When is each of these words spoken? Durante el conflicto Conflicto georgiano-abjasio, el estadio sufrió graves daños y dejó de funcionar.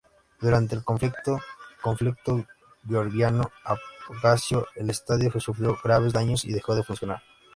Durante 0.39 0.73
el 0.73 0.83
conflicto 0.83 1.39
Conflicto 1.79 2.43
georgiano-abjasio, 2.87 4.65
el 4.75 4.89
estadio 4.89 5.29
sufrió 5.39 5.77
graves 5.83 6.11
daños 6.13 6.43
y 6.45 6.51
dejó 6.53 6.73
de 6.73 6.81
funcionar. 6.83 7.21